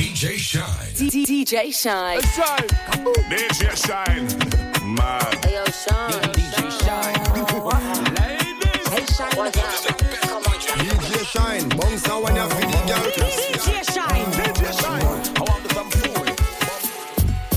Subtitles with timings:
[0.00, 0.64] DJ Shine.
[0.94, 2.20] DJ Shine.
[3.28, 4.24] DJ Shine.
[4.94, 5.44] Mad.
[5.44, 6.32] Hey, yo, Shine.
[6.32, 7.20] DJ Shine.
[8.88, 9.52] Hey, Shine.
[10.78, 13.04] DJ Shine, bon ça when you feel the girl?
[13.12, 14.24] DJ Shine.
[14.32, 15.04] DJ Shine.
[15.36, 16.26] I want some fool.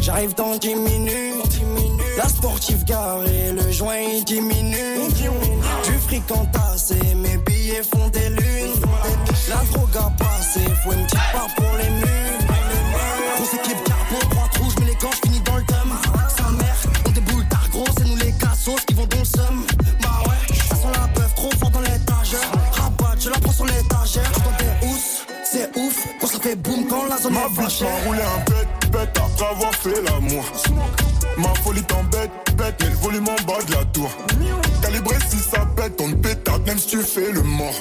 [0.02, 1.62] J'arrive dans 10 minutes.
[2.18, 5.08] La sportive garée, le joint il diminue.
[5.86, 8.44] Du fric entassé, mes billets font des lunes.
[9.54, 12.08] La drogue a passé, faut une petite part pour les murs.
[13.36, 15.94] Grosse équipe carbone, droite rouge, mais les gants finis dans le dum.
[16.36, 16.76] Sa mère,
[17.08, 19.64] on déboule tard gros, c'est nous les cassos qui vont dans le seum.
[20.02, 22.52] Bah ouais, ça sent la peuf trop fort dans l'étagère.
[22.72, 24.32] Rabat, je la prends sur l'étagère.
[24.34, 27.88] Je des housses, c'est ouf, quand ça fait boum quand la zone Ma est vachère.
[27.90, 30.46] m'a roulé un bête, bête après avoir fait l'amour.
[31.38, 34.10] Ma folie t'embête, bête, mais le volume en bas de la tour.
[34.82, 37.76] Calibré si ça pète, on te pétard, même si tu fais le mort.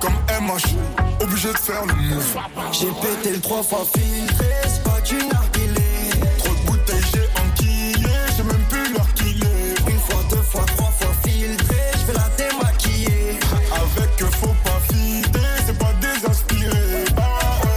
[0.00, 0.76] Comme MH,
[1.20, 2.36] obligé de faire le move.
[2.72, 6.10] J'ai pété le trois fois filtré, c'est pas du narguilé.
[6.38, 9.90] Trop de bouteilles, j'ai enquillé, j'ai même plus l'heure qu'il est.
[9.90, 13.38] Une fois, deux fois, trois fois filtré, je vais la démaquiller.
[13.72, 17.04] Avec faut pas fider, c'est pas désinspiré.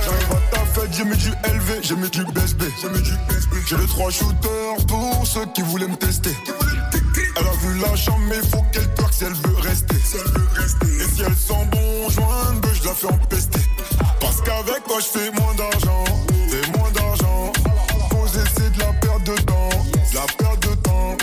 [0.06, 2.64] J'arrive à ta fête, j'ai mis du LV, j'ai mis du BSB.
[2.82, 3.54] J'ai mis du BSB.
[3.68, 6.36] J'ai les trois shooters pour ceux qui voulaient me tester.
[7.36, 9.96] Elle a vu la chambre, mais faut qu'elle twerk si elle veut rester.
[9.96, 11.83] Et si elle sent bon
[14.20, 16.04] Parce qu'avec toi, je fais moins d'argent.
[16.48, 17.52] C'est moins d'argent.
[18.10, 19.70] Poser, c'est de la perte de temps.
[20.12, 21.18] De la perte de temps.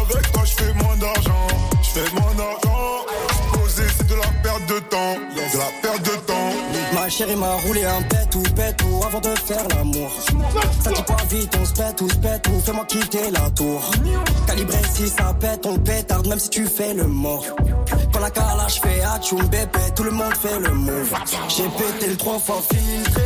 [0.00, 1.46] Avec toi, je fais moins d'argent.
[1.82, 3.06] Je fais moins d'argent.
[3.52, 5.14] Poser, c'est de la perte de temps.
[5.34, 6.50] De la perte de temps.
[6.92, 10.10] Ma chérie m'a roulé un pet ou pet ou avant de faire l'amour.
[10.82, 13.80] Ça dit pas vite, on se pète ou se pète ou fais-moi quitter la tour.
[14.46, 17.44] Calibré si ça pète, on pétarde même si tu fais le mort.
[18.16, 21.12] Quand la calage fait atchoum bébé, tout le monde fait le move.
[21.48, 23.22] J'ai pété le trois fois filtré,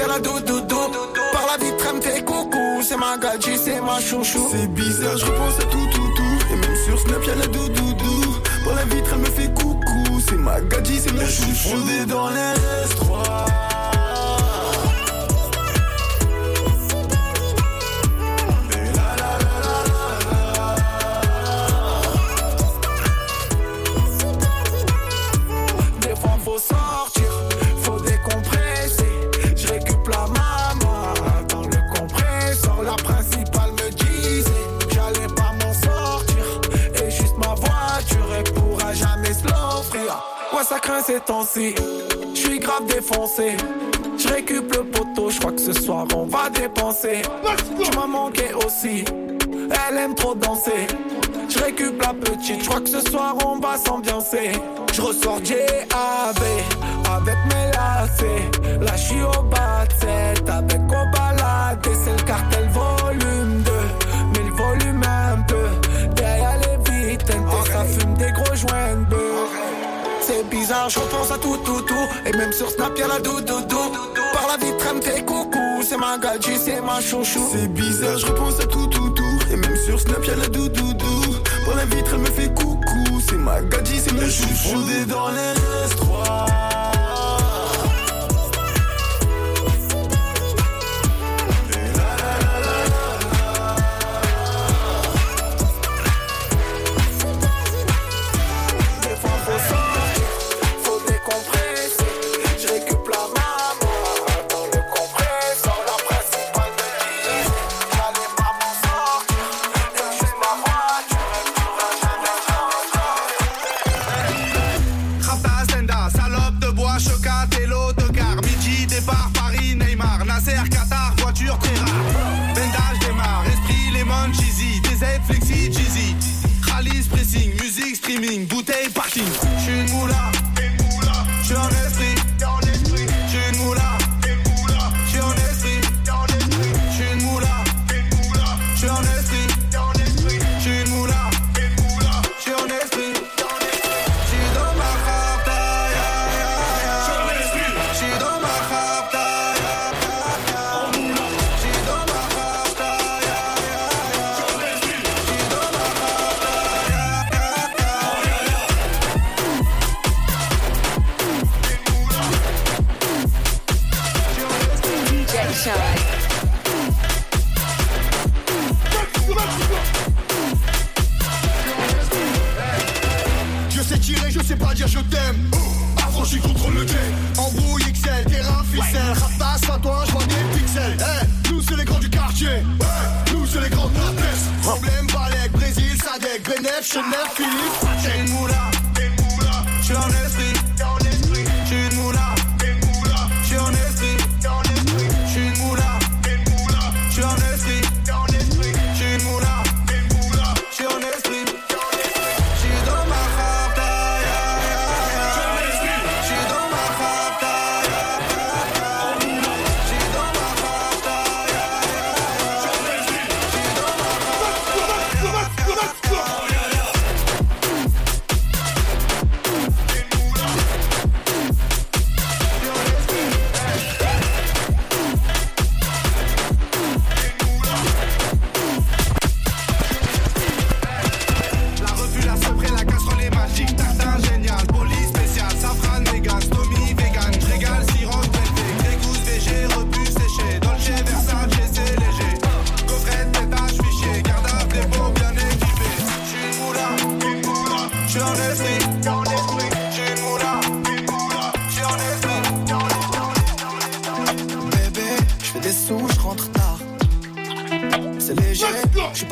[0.00, 0.18] la.
[1.32, 2.82] Par la vitre, elle me fait coucou.
[2.82, 4.48] C'est ma gadji, c'est ma chouchou.
[4.50, 6.52] C'est bizarre, je repense à tout, tout, tout.
[6.52, 8.36] Et même sur Snap, y'a la doudoudou.
[8.64, 10.20] Par la vitre, elle me fait coucou.
[10.26, 11.76] C'est ma gadji, c'est mon chouchou.
[11.76, 12.54] Fondé dans les
[12.88, 13.71] S3.
[40.62, 41.74] Ça craint ces temps-ci.
[42.34, 43.56] Je suis grave défoncé.
[44.16, 47.22] Je récup le poteau, je crois que ce soir on va dépenser.
[47.82, 49.04] Tu m'as manqué aussi.
[49.88, 50.86] Elle aime trop danser.
[51.48, 54.52] Je récup la petite, je crois que ce soir on va s'ambiancer.
[54.92, 55.40] Je ressors
[57.10, 58.78] avec mes lacets.
[58.80, 59.21] Là je suis
[70.88, 72.08] Je repense à tout, tout, tout.
[72.26, 73.92] Et même sur Snap, y'a la doudoudou.
[74.32, 75.82] Par la vitre, elle me fait coucou.
[75.88, 77.48] C'est ma gadji, c'est ma chouchou.
[77.52, 79.38] C'est bizarre, je repense à tout, tout, tout.
[79.52, 81.36] Et même sur Snap, y'a la doudoudou.
[81.64, 83.20] Par la vitre, elle me fait coucou.
[83.28, 84.70] C'est ma gadji, c'est mon chouchou.
[84.70, 85.54] Fondé dans les
[85.88, 86.81] S3.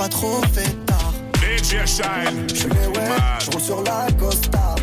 [0.00, 1.12] Pas trop fait tard.
[1.42, 2.46] DJ Shine.
[2.48, 4.74] Je suis les ouais, je roule sur la Costa.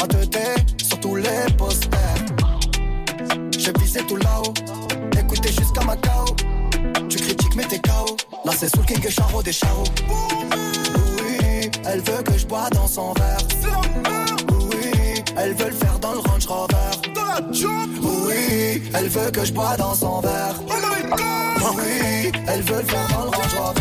[0.00, 0.46] En teuté,
[0.80, 2.20] sur tous les posters.
[3.58, 4.54] J'ai visé tout là-haut,
[5.18, 6.24] écoutez jusqu'à Macao.
[7.08, 8.16] Tu critiques mais t'es KO.
[8.44, 9.82] Là c'est sous le king et Charo des charros.
[10.08, 13.38] Oui, elle veut que je bois dans son verre.
[14.70, 16.92] Oui, elle veut le faire dans le Range Rover.
[18.04, 20.54] Oui, elle veut que je bois dans son verre.
[21.72, 23.80] Oui, elle veut le faire dans le Range Rover.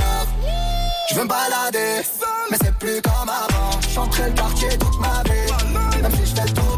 [1.10, 2.02] Je veux me balader,
[2.50, 3.80] mais c'est plus comme avant.
[3.94, 6.73] J'entrais le quartier toute ma vie, même si je le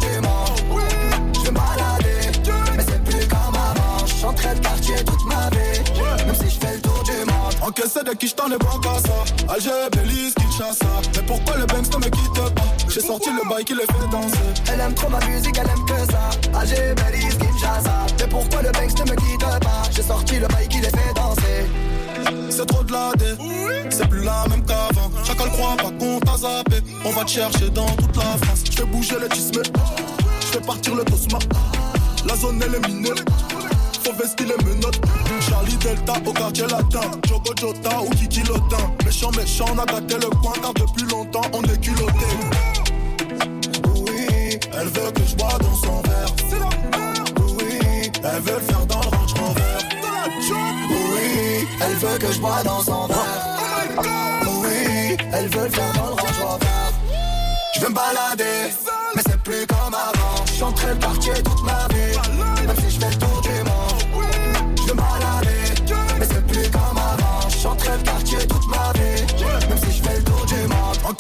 [7.65, 9.51] Encaissé de qui j't'en ai bon qu'à ça.
[9.51, 10.85] Alger, Belize, Kinshasa.
[11.15, 12.63] Mais pourquoi le Banks ne me quitte pas?
[12.87, 14.37] J'ai sorti le bail qui les fait danser.
[14.71, 16.29] Elle aime trop ma musique, elle aime que ça.
[16.59, 18.05] AG, Belize, Kinshasa.
[18.19, 19.81] Mais pourquoi le Banks ne me quitte pas?
[19.95, 21.65] J'ai sorti le bail qui les fait danser.
[22.51, 23.35] C'est trop de la dé,
[23.89, 25.11] c'est plus la même qu'avant.
[25.25, 26.77] Chacun le croit pas qu'on t'a zappé.
[27.03, 28.61] On va te chercher dans toute la France.
[28.63, 29.61] Je fais bouger les tismes,
[30.39, 31.39] je fais partir le tosma.
[32.25, 33.09] La zone elle est minée,
[34.05, 35.01] faut vestir les menottes.
[35.49, 38.91] Charlie Delta au quartier latin, Jogo Jota ou Kiki Lotin.
[39.03, 42.29] Méchant, méchant, on a gâté le coin car depuis longtemps on est culotté.
[43.95, 46.31] Oui, elle veut que je bois dans son verre.
[47.57, 49.61] Oui, elle veut le faire dans le Range Rover.
[50.89, 54.03] Oui, elle veut que je bois dans son verre.
[54.61, 56.65] Oui, elle veut le faire dans le Range Rover.
[57.73, 58.73] Je veux me balader,
[59.15, 60.45] mais c'est plus comme avant.
[60.57, 63.17] J'entrais le quartier toute ma vie, même si je fais le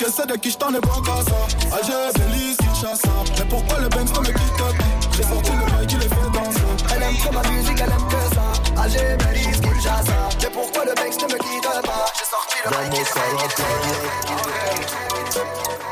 [0.05, 0.13] monde.
[0.13, 1.47] Encaissé de qui j't'en ai bon qu'à ça.
[1.75, 3.09] Alger, Belize, Kinshasa.
[3.37, 4.71] Mais pourquoi le Banks ne me quitte pas?
[5.15, 6.61] J'ai sorti le bail qui les fait danser.
[6.95, 8.45] Elle aime trop ma musique, elle aime que ça.
[8.81, 10.29] AG, Belize, Kinshasa.
[10.41, 12.05] Mais pourquoi le Banks ne me quitte pas?
[12.17, 13.63] J'ai sorti le bail qui les fait danser.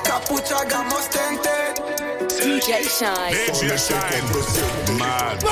[0.03, 1.49] Capucha, gamos, tente.
[2.29, 3.33] DJ Shine.
[3.47, 4.27] DJ Shine.
[4.97, 5.43] Mad.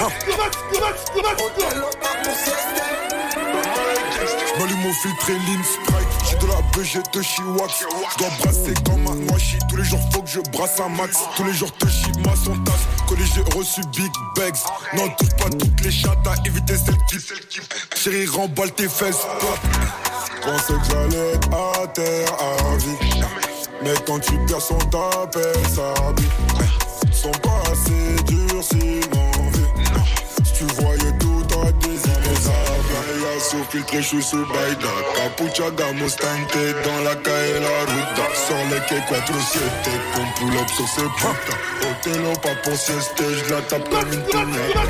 [4.84, 5.34] Au filtre et.
[5.36, 6.01] J'ai
[6.42, 7.86] de la BG de Chiwax.
[8.16, 9.58] J'dois brasser comme un washi.
[9.70, 11.18] Tous les jours faut que je brasse un max.
[11.36, 11.86] Tous les jours te
[12.28, 12.88] ma son tasse.
[13.08, 14.56] Collé j'ai reçu big bags.
[14.96, 17.18] Non, touche pas toutes les chattes à éviter celles qui.
[17.96, 19.26] Chérie, remballe tes fesses.
[20.42, 23.22] Pensais que j'allais à terre à vie.
[23.84, 27.14] Mais quand tu perds son t'appelle ça bite.
[27.14, 28.64] Sont pas assez durs
[33.70, 34.88] filtré, je suis sous Baïda.
[35.16, 38.26] Capucha, Mustante, dans la calle la ruta.
[38.36, 39.62] Sur les quais 4 7
[40.14, 41.58] qu'on pull up sur ce putain.
[41.90, 44.84] Otelo, pas pour sieste, je la tape comme une pignata.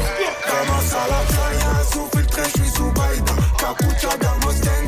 [0.49, 3.33] Commence à la playa, sous filtré, je suis sous Baïda.
[3.57, 4.09] Capucha,
[4.45, 4.80] Mustante,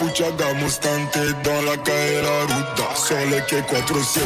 [0.00, 0.30] Baïda.
[0.36, 2.94] Capucha, Mustante, dans la calle la ruta.
[2.94, 4.22] Sur les quais 4 7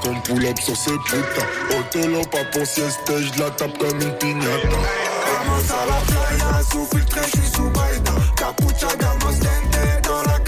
[0.00, 1.78] qu'on pull up sur ce putain.
[1.78, 4.68] Otelo, pas pour sieste, je la tape comme une pignata.
[4.68, 8.12] Vamos a la playa, sous Baïda.
[8.36, 8.88] Capucha,
[9.26, 10.38] Mustante, dans la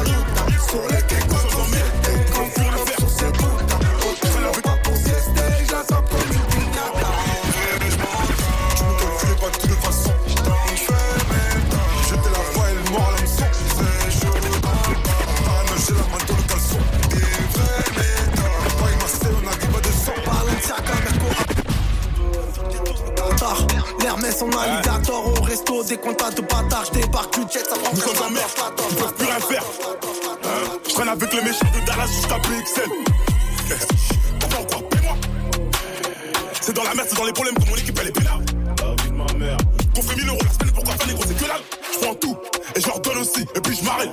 [0.00, 1.05] ruta.
[24.38, 28.26] En alligator au resto, des comptes de bâtard, j'débarque du jet, ça prend Nous sommes
[28.26, 28.46] en mer,
[28.90, 29.64] ils peuvent plus rien faire.
[30.44, 30.78] Hein?
[30.86, 32.90] Je traîne avec les méchants de Dallas jusqu'à PXL.
[34.40, 35.16] Pourquoi encore Paie-moi.
[36.60, 38.44] C'est dans la merde, c'est dans les problèmes que mon équipe elle est pénale.
[39.40, 39.56] La.
[39.94, 41.85] Qu'on fait 1000 euros la semaine, pourquoi faire les gros, c'est que dalle?
[42.00, 42.36] Prends tout
[42.76, 44.10] et je leur donne aussi, et puis je m'arrête.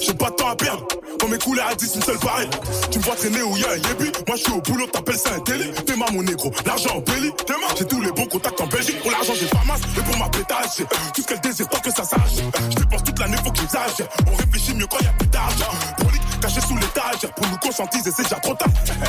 [0.00, 0.84] J'ai pas de temps à perdre.
[1.20, 2.48] Quand mes couleurs à 10, une seule pareille.
[2.90, 4.12] Tu me vois traîner où y a un yébi.
[4.26, 5.72] Moi je suis au boulot, t'appelles ça un délit.
[5.86, 7.32] T'es ma mon négro, l'argent en belly.
[7.46, 9.00] T'es ma, j'ai tous les bons contacts en Belgique.
[9.00, 9.80] Pour l'argent, j'ai pas masse.
[9.96, 12.36] Et pour ma pétage, j'ai tout ce qu'elle désire, tant que ça sache.
[12.70, 14.08] Je dépense toute l'année, faut que j'exagère.
[14.30, 15.70] On réfléchit mieux quand y a plus d'argent.
[15.98, 17.30] Prolique, caché sous l'étage.
[17.36, 18.68] Pour nous conscientiser, c'est déjà trop tard.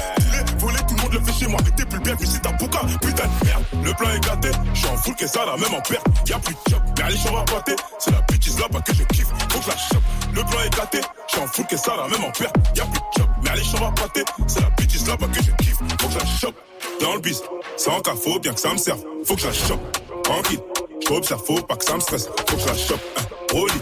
[0.60, 1.60] Voler, tout le fait chez moi.
[1.76, 2.80] T'es plus bien, visite ta bouca.
[3.02, 4.50] Putain de merde, le plan est gâté.
[4.74, 6.06] Je suis en qu'est-ce ça, la même en perte.
[6.28, 7.76] Y'a plus de job, mais allez, j'en pâter.
[7.98, 9.28] C'est la bitch là-bas que je kiffe.
[9.50, 10.04] Faut que la chope.
[10.34, 11.02] Le plan est gâté.
[11.28, 12.56] Je suis en qu'est-ce ça, la même en perte.
[12.76, 14.24] Y'a plus de job, mais allez, j'en pâter.
[14.48, 15.78] C'est la bitch là-bas que je kiffe.
[16.00, 16.56] Faut que la chope.
[17.02, 17.42] Dans le bis,
[17.78, 19.02] c'est en cas, faut bien que ça me serve.
[19.26, 19.98] Faut que la chope.
[20.24, 20.60] Tranquille,
[21.08, 22.30] j'observe, faut pas que ça me stresse.
[22.48, 23.02] Faut que la chope.
[23.18, 23.24] Hein.
[23.54, 23.74] Rolly,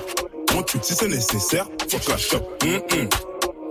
[0.53, 2.63] mon tube, si c'est nécessaire, faut que la chope.
[2.63, 3.09] Hum, hum.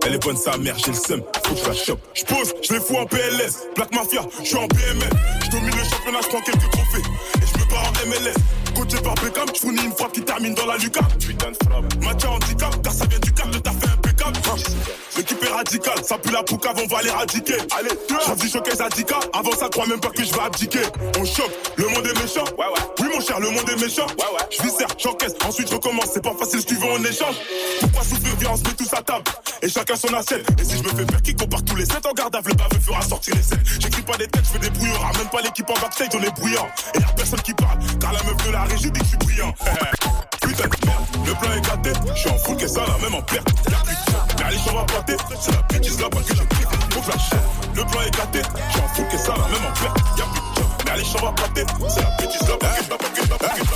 [0.06, 2.00] Elle est bonne sa mère, j'ai le seum, faut que je la chope.
[2.14, 5.10] Je pose, je les fous en PLS, Black Mafia, je suis en BML.
[5.44, 7.02] Je domine le championnat, je prends quelques trophées.
[7.42, 8.36] Et je me pars en MLS.
[8.76, 11.12] Coaché par Beckham, je fournis une frappe qui termine dans la lucarne.
[11.18, 12.04] Putain de frappe.
[12.04, 13.48] Match à handicap, car ça vient du cap.
[15.16, 17.56] L'équipe est radicale, ça pue la poucave, on va l'éradiquer.
[17.78, 17.90] Allez,
[18.24, 20.82] choisis showcase Adika, avant ça, crois même pas que je vais abdiquer.
[21.18, 22.44] On choque, le monde est méchant.
[22.58, 22.82] Ouais, ouais.
[23.00, 24.06] Oui, mon cher, le monde est méchant.
[24.06, 24.46] Ouais, ouais.
[24.50, 27.36] Je viscère, j'encaisse, ensuite je recommence, c'est pas facile, si tu veux, on échange.
[27.80, 29.24] Pourquoi souffrir, viens, on se met tous à table.
[29.62, 30.46] Et chacun son assiette.
[30.60, 32.54] Et si je me fais faire qui compare tous les 7 en garde à le
[32.54, 33.58] baveux fera sortir les 7.
[33.80, 35.12] J'écris pas des têtes, je fais des brouillards.
[35.16, 36.68] Même pas l'équipe en backstage, on est bruyant.
[36.94, 39.18] Et y'a personne qui parle, car la meuf de la régie dit que je suis
[39.18, 39.54] brillant.
[40.46, 41.92] Le plan est gâté.
[42.14, 43.48] Je suis en full, qu'est-ce ça, la même en perte.
[43.64, 43.80] De job,
[44.38, 45.16] mais allez, j'en va pâter.
[45.40, 46.68] C'est la bêtise là-bas que je kiffe.
[46.90, 47.16] Faut que la.
[47.74, 48.42] Le plan est gâté.
[48.42, 49.98] Je suis en full, qu'est-ce ça, la même en perte.
[50.18, 50.24] Y'a
[51.20, 51.64] va pâter.
[51.88, 52.46] C'est la bêtise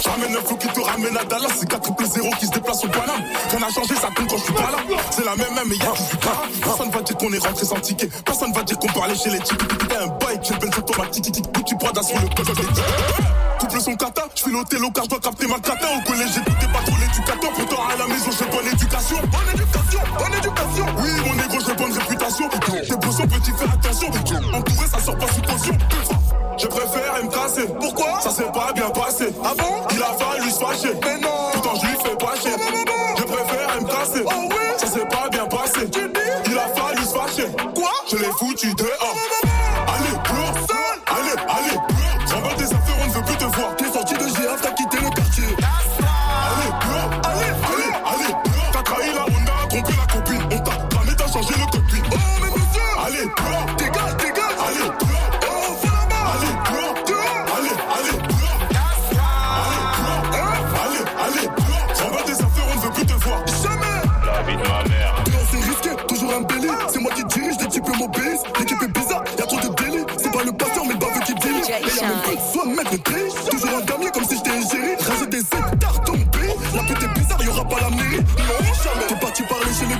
[0.02, 1.48] J'amène un flou qui te ramène à Dallas.
[1.58, 3.22] C'est 4 triple 0 qui se déplace au Paname.
[3.50, 4.78] Rien n'a changé, ça compte quand je suis pas là.
[5.10, 6.42] C'est la même, même, mais y'a qui suis pas.
[6.62, 8.08] Personne va dire qu'on est rentré sans ticket.
[8.24, 9.88] Personne va dire qu'on parlait chez les tickets.
[9.88, 11.32] T'es un bike, j'ai le automatique.
[11.66, 12.50] Tu prends sur le code
[13.60, 15.86] Couple son kata, je fais l'hôtel car je dois capter ma cata.
[15.94, 17.52] Au collège, j'écoutais pas trop l'éducateur.
[17.52, 19.16] Pourtant, à la maison, j'ai bonne éducation.
[19.20, 20.86] Bonne éducation, bonne éducation.
[20.98, 22.48] Oui, mon négro, j'ai bonne réputation.
[22.48, 24.08] Tes bossons, petit, fais attention.
[24.54, 26.19] Entouré, ça sort pas sous caution.
[26.60, 27.66] Je préfère me casser.
[27.80, 29.32] Pourquoi Ça s'est pas bien passé?
[29.42, 30.94] Ah bon Il a fallu se fâcher.
[31.02, 32.52] Mais non Pourtant je lui fais pas chier.
[33.16, 34.22] Je préfère me casser.
[34.26, 35.88] Oh oui Ça s'est pas bien passé.
[35.90, 37.48] Tu dis Il a fallu se fâcher.
[37.74, 37.90] Quoi?
[38.10, 39.16] Je l'ai foutu dehors.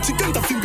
[0.03, 0.60] 去干到底。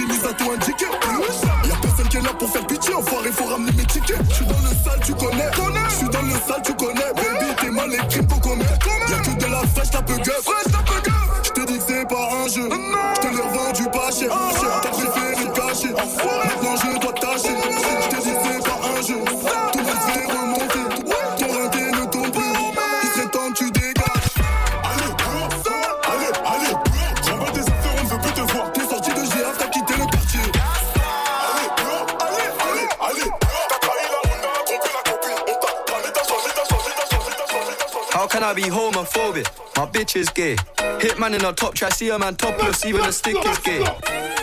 [39.06, 39.78] Homophobic?
[39.78, 40.56] My bitch is gay.
[41.00, 43.84] Hitman in a top try, see a man topless, even the stick is gay.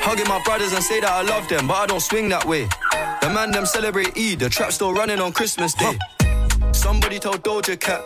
[0.05, 2.69] Hugging my brothers and say that I love them, but I don't swing that way.
[3.21, 5.99] The man them celebrate Eid, the trap still running on Christmas Day.
[6.73, 8.03] Somebody told Doja Cat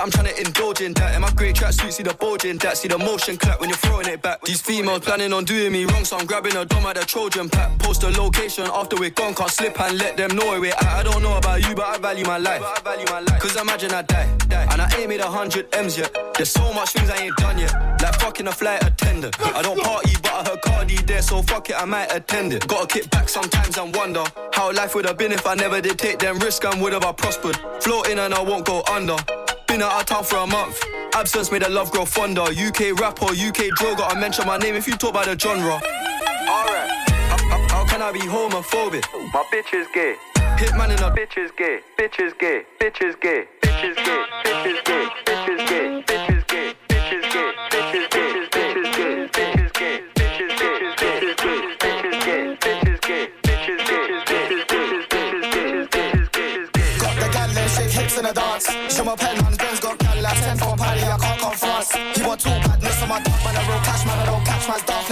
[0.00, 1.14] I'm trying to indulge in that.
[1.14, 2.78] In my great tracksuit, see the bulging that.
[2.78, 4.40] See the motion clap when you're throwing it back.
[4.42, 7.50] These females planning on doing me wrong, so I'm grabbing a dome at the Trojan
[7.50, 7.78] pack.
[7.80, 10.82] Post a location after we're gone, can't slip and let them know where we're at.
[10.84, 12.62] I don't know about you, but I value my life.
[13.40, 14.28] Cause imagine I die,
[14.72, 16.16] and I ain't made a hundred M's yet.
[16.34, 17.72] There's so much things I ain't done yet.
[18.00, 19.36] Like fucking a flight attendant.
[19.54, 22.66] I don't party, but I heard Cardi there, so fuck it, I might attend it.
[22.66, 25.98] Gotta kick back sometimes and wonder how life would have been if I never did
[25.98, 27.58] take them risks and would have I prospered.
[27.82, 29.16] Floating and I won't go under.
[29.70, 30.82] Been out of town for a month.
[31.14, 32.42] Absence made the love grow fonder.
[32.42, 35.74] UK rapper, UK drill, gotta mention my name if you talk about the genre.
[35.74, 36.90] Alright,
[37.30, 39.04] how, how- how can I be homophobic?
[39.32, 40.16] My bitch is gay.
[40.58, 41.78] Hitman in a bitch is gay.
[41.96, 42.64] Bitch is gay.
[42.80, 43.46] Bitch is gay.
[43.62, 45.06] Bitch is gay.
[45.24, 46.02] Bitch is gay.
[46.02, 46.74] Bitch is gay.
[46.88, 47.54] Bitch is gay.
[47.70, 49.22] Bitch is gay.
[49.30, 50.10] Bitch is gay.
[50.10, 50.90] Bitch is gay.
[51.46, 53.28] Bitch is gay.
[53.44, 53.60] Bitch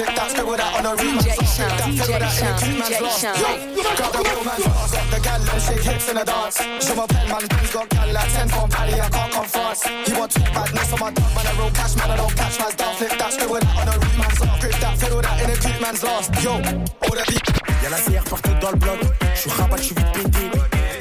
[0.05, 0.07] catch man's dog.
[0.07, 1.23] Flip that, scribble that on the remix.
[1.23, 3.21] DJ Flip Sean, that, DJ fill that in Sean, a cute man's DJ lost.
[3.21, 3.37] Sean.
[3.75, 4.95] Yo, got the real man's lost.
[4.95, 6.59] Got the gal them shake hips in the dance.
[6.85, 8.95] Show my pen man, Ben's got gal like ten for party.
[8.95, 9.81] I can't come fast.
[9.89, 11.47] He want two badness on my dog, man.
[11.47, 12.11] I roll cash, man.
[12.11, 12.95] I don't catch man's dog.
[12.97, 14.35] Flip that, scribble that on the remix.
[14.61, 16.29] Grip that, fiddle that in a cute man's lost.
[16.43, 17.47] Yo, all the beat.
[17.83, 18.99] Y'a la CR partout dans le bloc.
[19.35, 20.45] Je suis rabat, je suis vite pété.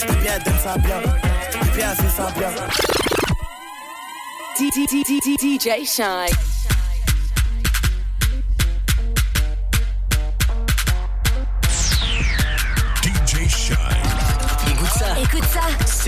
[0.07, 0.99] Bébé, elle donne ça bien.
[1.01, 2.49] Bébé, elle fait ça bien.
[4.57, 6.56] DJ Shine.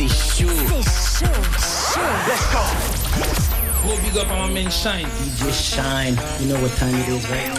[0.08, 0.50] C'est chaud.
[0.88, 1.32] c'est chaud,
[1.92, 2.00] chaud.
[3.84, 5.08] Gros big up à ma main Shine.
[5.24, 7.50] DJ Shine, you know what time it is, right?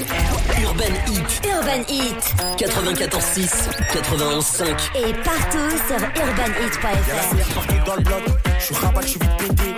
[0.63, 2.23] Urban Heat, Urban Heat.
[2.57, 4.67] 94.6, 91.5.
[4.95, 7.55] Et partout sur Y'a la urbanheat.fr.
[7.55, 8.23] Partout dans le bloc.
[8.59, 9.75] Je suis rabat, je suis vite pété.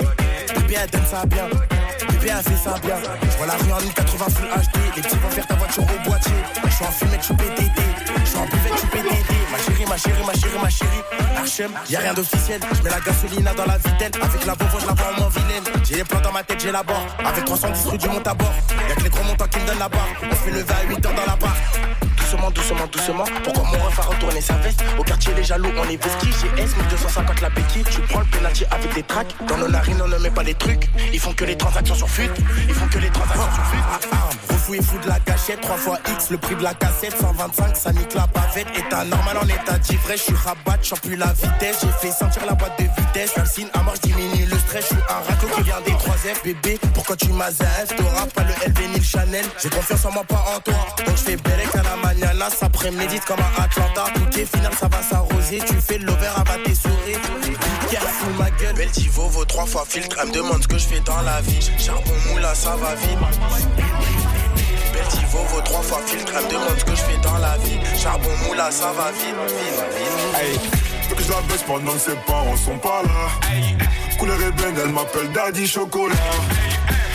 [0.54, 1.48] Bébé, elle donne ça bien.
[2.10, 2.96] Bébé, elle fait ça bien.
[3.22, 4.96] Je vois la rue en 1080 full HD.
[4.96, 6.32] Les petits vont faire ta voiture au boîtier.
[6.64, 7.82] Je suis en fumette, je suis PTT.
[8.24, 9.08] Je suis en buvette, je suis PTT.
[9.08, 9.11] Ma
[10.02, 11.02] chérie, ma chérie, ma chérie.
[11.36, 12.60] Archem, y'a rien d'officiel.
[12.74, 14.12] Je mets la gasoline dans la vitelle.
[14.22, 15.64] Avec la bourgeoise, je la vois en moins vilaine.
[15.84, 17.06] J'ai les plans dans ma tête, j'ai la barre.
[17.24, 18.52] Avec 310 rue du monte à bord.
[18.88, 20.08] Y'a que les gros montants qui me donnent la barre.
[20.30, 21.56] On fait lever à 8 heures dans la barre.
[22.32, 23.24] Doucement, doucement, doucement.
[23.44, 26.30] Pourquoi mon ref a retourné sa veste Au quartier, les jaloux, on est vestis.
[26.40, 27.84] J'ai S, 1250 la béquille.
[27.84, 29.34] Tu prends le penalty avec des tracks.
[29.46, 30.88] Dans nos narines, on ne met pas les trucs.
[31.12, 32.32] Ils font que les transactions sur fuite.
[32.66, 34.08] Ils font que les transactions sur fuite.
[34.48, 35.60] Refou et fou de la gâchette.
[35.60, 37.14] 3 fois X, le prix de la cassette.
[37.20, 38.68] 125, ça nique la bavette.
[38.78, 40.20] État normal en état d'ivresse.
[40.20, 41.80] Je suis rabat, je plus la vitesse.
[41.82, 43.32] J'ai fait sentir la boîte de vitesse.
[43.34, 44.84] Calcine à mort, je diminue le stress.
[44.88, 46.42] Je suis un raclo qui vient des 3 F.
[46.44, 49.44] Bébé, pourquoi tu m'as T'auras pas le LV ni le Chanel.
[49.62, 50.74] J'ai confiance en moi, pas en toi.
[51.04, 52.50] Donc je fais Bellec à la maniana.
[52.50, 54.04] Ça prémédite comme à Atlanta.
[54.14, 55.60] Tout est final, ça va s'arroser.
[55.66, 57.16] Tu fais de l'over, à tes souris.
[57.42, 58.74] Be careful, ma gueule.
[58.74, 60.16] Beltivo vaut 3 fois filtre.
[60.20, 61.70] Elle me demande ce que je fais dans la vie.
[61.78, 63.18] Charbon moula, ça va vite.
[64.92, 66.32] Beltivo vaut 3 fois filtre.
[66.36, 67.78] Elle me demande ce que je fais dans la vie.
[68.00, 69.34] Charbon moula, ça va vite.
[69.48, 70.40] vite, vite.
[70.40, 70.58] Hey,
[71.08, 73.50] faut que je la baisse pendant que ses parents sont pas là.
[74.18, 76.14] Couleur ébène, elle m'appelle Daddy Chocolat.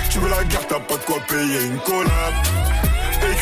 [0.09, 2.33] Tu veux la guerre, t'as pas de quoi payer une collab.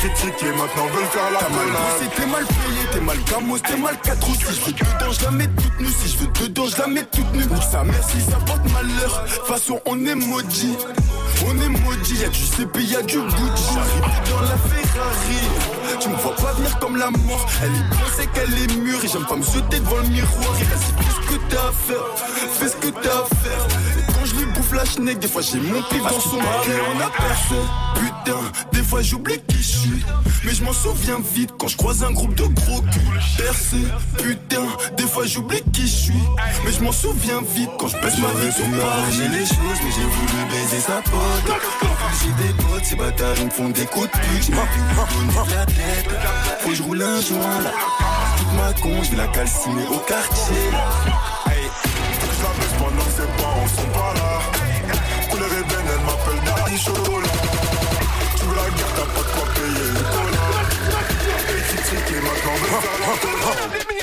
[0.04, 2.12] Et critiquer, maintenant veulent faire la collab.
[2.16, 5.24] T'es mal payé, t'es mal gamos, t'es mal 4 ou Si je veux dedans, je
[5.24, 5.88] la mets toute nue.
[5.88, 7.46] Si je veux dedans, je la mets toute nue.
[7.46, 9.28] Nique sa mère si ça porte malheur.
[9.46, 10.78] Façon, on est maudit.
[11.48, 13.74] On est maudit, y'a du CP, y'a du Gucci.
[13.74, 16.00] J'arrive dans la Ferrari.
[16.00, 17.46] Tu me vois pas venir comme la mort.
[17.64, 19.04] Elle est bien, c'est qu'elle est mûre.
[19.04, 20.56] Et j'aime pas me jeter devant le miroir.
[20.60, 22.06] Et vas-y, fais ce que t'as à faire.
[22.60, 23.68] Fais ce que t'as à faire.
[24.66, 27.56] Flash neck, des fois j'ai mon pif dans son et on a percé.
[27.96, 28.40] Putain,
[28.72, 30.06] des fois j'oublie qui je suis.
[30.44, 33.22] Mais je m'en souviens vite quand je croise un groupe de gros culs.
[33.38, 33.78] Percé,
[34.18, 34.66] putain,
[34.98, 36.24] des fois j'oublie qui je suis.
[36.66, 38.66] Mais je m'en souviens vite quand je baisse ma vie sur
[39.12, 41.62] J'ai les choses, mais j'ai voulu baiser sa pote.
[42.22, 44.44] J'ai des potes, ces bâtards ils me font des coups de pute.
[44.44, 46.10] J'ai de la tête.
[46.60, 47.72] Faut que je roule un joint là.
[48.38, 51.35] Toute ma con, je vais la calciner au quartier.
[52.78, 54.42] Pendant que ses parents sont pas là.
[55.30, 57.28] Couleur ébène, elle m'appelle Daddy Chocolat.
[58.36, 60.00] Tu veux la guerre, t'as pas de quoi payer le.
[61.52, 62.58] Et tu que maintenant,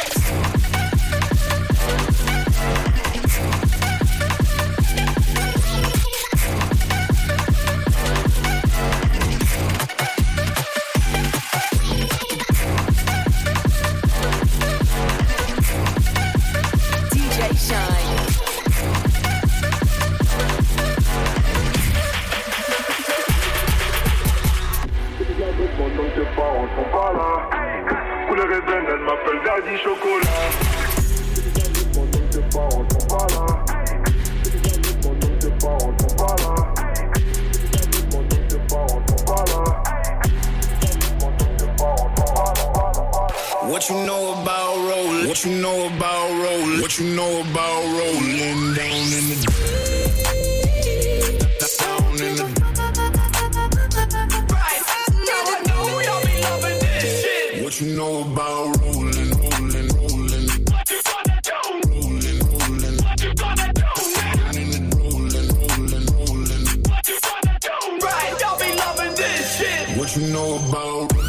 [70.17, 71.22] you know about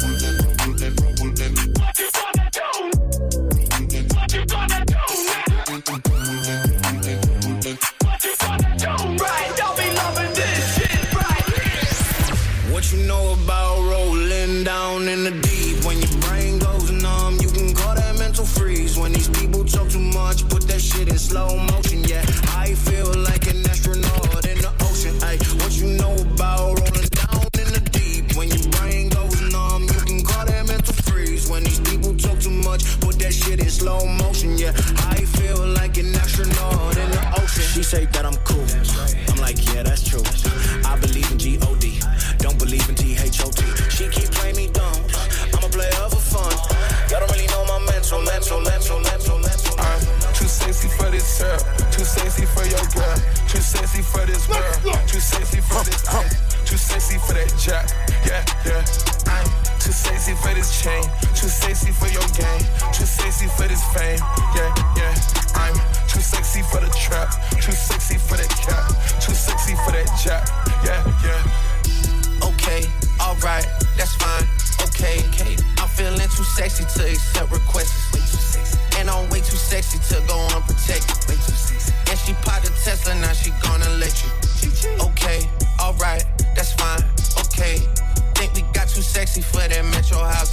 [89.51, 90.51] for that metro house.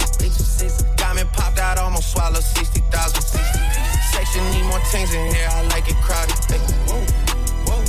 [1.21, 3.21] Me popped out, almost swallowed 60,000.
[4.13, 6.39] Section need more things in here, I like it crowded.
[6.47, 7.03] Hey, whoa,
[7.67, 7.83] whoa.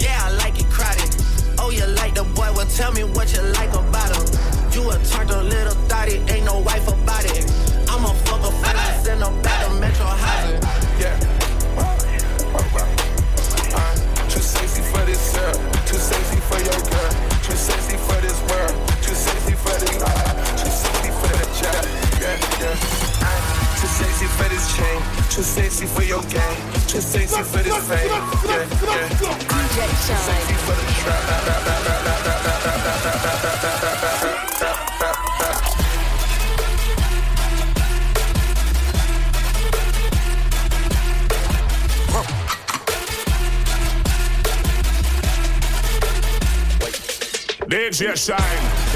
[0.00, 1.14] Yeah, I like it crowded.
[1.60, 2.50] Oh, you like the boy?
[2.52, 4.26] Well, tell me what you like about him.
[4.72, 7.46] You a turned a little thotty, ain't no wife about it.
[7.88, 9.55] I'm a fucker this in the back
[23.96, 26.56] sexy for this chain, too sexy for your game,
[26.86, 28.10] too sexy for this fame,
[28.44, 29.08] yeah, yeah.
[30.06, 31.26] Sexy for the trap.
[47.68, 48.95] DJ Shine.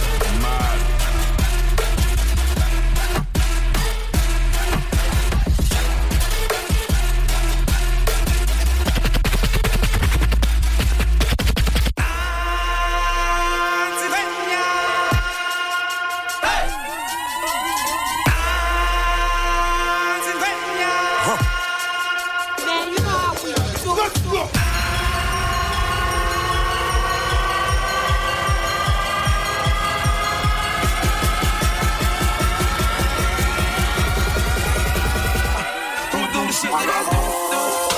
[37.50, 37.89] know.